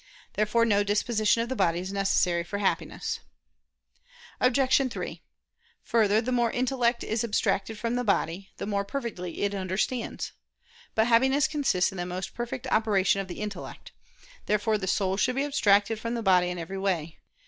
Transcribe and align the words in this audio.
Therefore 0.33 0.65
no 0.65 0.83
disposition 0.83 1.43
of 1.43 1.49
the 1.49 1.55
body 1.55 1.79
is 1.79 1.93
necessary 1.93 2.43
for 2.43 2.57
Happiness. 2.57 3.19
Obj. 4.39 4.91
3: 4.91 5.21
Further, 5.83 6.19
the 6.19 6.31
more 6.31 6.51
the 6.51 6.57
intellect 6.57 7.03
is 7.03 7.23
abstracted 7.23 7.77
from 7.77 7.93
the 7.95 8.03
body, 8.03 8.49
the 8.57 8.65
more 8.65 8.83
perfectly 8.83 9.43
it 9.43 9.53
understands. 9.53 10.31
But 10.95 11.05
Happiness 11.05 11.47
consists 11.47 11.91
in 11.91 11.99
the 11.99 12.07
most 12.07 12.33
perfect 12.33 12.65
operation 12.71 13.21
of 13.21 13.27
the 13.27 13.41
intellect. 13.41 13.91
Therefore 14.47 14.79
the 14.79 14.87
soul 14.87 15.17
should 15.17 15.35
be 15.35 15.45
abstracted 15.45 15.99
from 15.99 16.15
the 16.15 16.23
body 16.23 16.49
in 16.49 16.57
every 16.57 16.79
way. 16.79 17.19